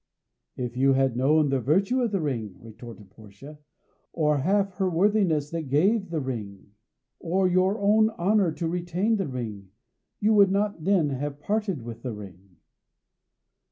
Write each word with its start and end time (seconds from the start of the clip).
"If 0.57 0.75
you 0.75 0.93
had 0.93 1.15
known 1.15 1.49
the 1.49 1.59
virtue 1.59 2.01
of 2.01 2.11
the 2.11 2.21
ring," 2.21 2.55
retorted 2.59 3.11
Portia, 3.11 3.59
"or 4.13 4.39
half 4.39 4.71
her 4.77 4.89
worthiness 4.89 5.51
that 5.51 5.69
gave 5.69 6.09
the 6.09 6.19
ring, 6.19 6.71
or 7.19 7.47
your 7.47 7.77
own 7.77 8.09
honour 8.09 8.51
to 8.53 8.67
retain 8.67 9.17
the 9.17 9.27
ring, 9.27 9.69
you 10.19 10.33
would 10.33 10.49
not 10.49 10.83
then 10.85 11.11
have 11.11 11.39
parted 11.39 11.83
with 11.83 12.01
the 12.01 12.13
ring." 12.13 12.57